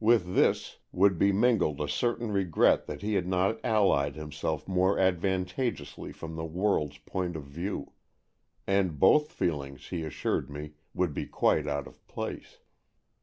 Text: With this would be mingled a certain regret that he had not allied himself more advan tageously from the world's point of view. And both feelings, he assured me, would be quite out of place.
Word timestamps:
With 0.00 0.34
this 0.34 0.78
would 0.92 1.18
be 1.18 1.30
mingled 1.30 1.82
a 1.82 1.88
certain 1.88 2.32
regret 2.32 2.86
that 2.86 3.02
he 3.02 3.12
had 3.16 3.26
not 3.28 3.60
allied 3.62 4.16
himself 4.16 4.66
more 4.66 4.96
advan 4.96 5.44
tageously 5.44 6.14
from 6.14 6.36
the 6.36 6.44
world's 6.46 6.96
point 6.96 7.36
of 7.36 7.44
view. 7.44 7.92
And 8.66 8.98
both 8.98 9.30
feelings, 9.30 9.88
he 9.88 10.04
assured 10.04 10.48
me, 10.48 10.72
would 10.94 11.12
be 11.12 11.26
quite 11.26 11.66
out 11.68 11.86
of 11.86 12.06
place. 12.06 12.60